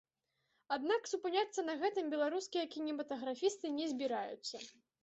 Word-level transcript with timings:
Аднак 0.77 1.01
супыняцца 1.11 1.65
на 1.67 1.77
гэтым 1.83 2.09
беларускія 2.17 2.65
кінематаграфісты 2.73 3.77
не 3.79 3.85
збіраюцца. 3.95 4.55